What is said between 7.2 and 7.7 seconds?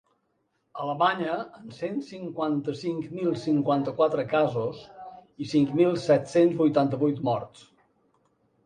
morts.